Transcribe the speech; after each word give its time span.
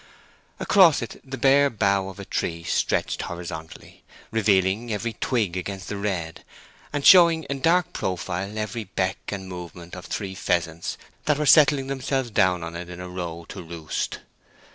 Across 0.59 1.03
it 1.03 1.21
the 1.23 1.37
bare 1.37 1.69
bough 1.69 2.09
of 2.09 2.19
a 2.19 2.25
tree 2.25 2.63
stretched 2.63 3.21
horizontally, 3.21 4.03
revealing 4.31 4.91
every 4.91 5.13
twig 5.13 5.55
against 5.55 5.89
the 5.89 5.95
red, 5.95 6.43
and 6.91 7.05
showing 7.05 7.43
in 7.43 7.59
dark 7.61 7.93
profile 7.93 8.57
every 8.57 8.85
beck 8.85 9.19
and 9.27 9.47
movement 9.47 9.95
of 9.95 10.05
three 10.05 10.33
pheasants 10.33 10.97
that 11.25 11.37
were 11.37 11.45
settling 11.45 11.85
themselves 11.85 12.31
down 12.31 12.63
on 12.63 12.75
it 12.75 12.89
in 12.89 12.99
a 12.99 13.07
row 13.07 13.45
to 13.49 13.61
roost. 13.61 14.17